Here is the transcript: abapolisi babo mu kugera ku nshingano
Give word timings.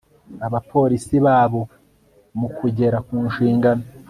abapolisi 0.47 1.15
babo 1.25 1.61
mu 2.39 2.47
kugera 2.57 2.97
ku 3.07 3.15
nshingano 3.29 3.85